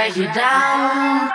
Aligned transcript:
Break 0.00 0.16
you 0.16 0.32
down. 0.32 1.30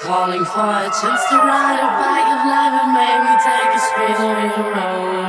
Calling 0.00 0.44
for 0.46 0.60
a 0.60 0.88
chance 0.88 1.28
to 1.28 1.36
ride 1.36 1.76
a 1.76 1.90
bike 2.00 2.30
of 2.32 2.42
life 2.48 2.74
and 2.80 2.92
maybe 2.96 3.32
take 3.44 3.68
a 3.68 3.80
spin 3.84 4.16
on 4.24 4.40
your 4.48 4.74
road. 4.74 5.21